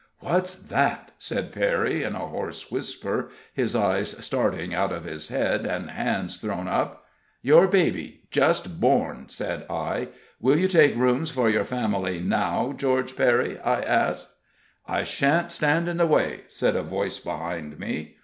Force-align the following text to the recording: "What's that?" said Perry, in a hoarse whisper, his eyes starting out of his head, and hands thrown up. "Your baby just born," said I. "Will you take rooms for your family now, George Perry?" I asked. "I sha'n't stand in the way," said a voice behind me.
"What's 0.19 0.55
that?" 0.55 1.11
said 1.19 1.51
Perry, 1.53 2.01
in 2.01 2.15
a 2.15 2.25
hoarse 2.25 2.71
whisper, 2.71 3.29
his 3.53 3.75
eyes 3.75 4.15
starting 4.25 4.73
out 4.73 4.91
of 4.91 5.03
his 5.03 5.27
head, 5.27 5.63
and 5.67 5.91
hands 5.91 6.37
thrown 6.37 6.67
up. 6.67 7.05
"Your 7.43 7.67
baby 7.67 8.21
just 8.31 8.79
born," 8.81 9.29
said 9.29 9.63
I. 9.69 10.07
"Will 10.39 10.57
you 10.57 10.67
take 10.67 10.95
rooms 10.95 11.29
for 11.29 11.51
your 11.51 11.65
family 11.65 12.19
now, 12.19 12.73
George 12.75 13.15
Perry?" 13.15 13.59
I 13.59 13.81
asked. 13.81 14.29
"I 14.87 15.03
sha'n't 15.03 15.51
stand 15.51 15.87
in 15.87 15.97
the 15.97 16.07
way," 16.07 16.45
said 16.47 16.75
a 16.75 16.81
voice 16.81 17.19
behind 17.19 17.77
me. 17.77 18.15